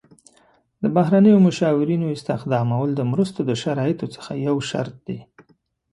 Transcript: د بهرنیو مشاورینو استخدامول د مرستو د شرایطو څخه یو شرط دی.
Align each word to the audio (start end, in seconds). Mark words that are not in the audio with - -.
د 0.81 0.83
بهرنیو 0.95 1.43
مشاورینو 1.47 2.13
استخدامول 2.17 2.89
د 2.95 3.01
مرستو 3.11 3.41
د 3.49 3.51
شرایطو 3.63 4.05
څخه 4.15 4.31
یو 4.47 4.55
شرط 4.69 4.95
دی. 5.07 5.19